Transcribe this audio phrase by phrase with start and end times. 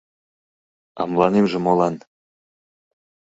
[0.99, 1.95] —А мыланемже молан!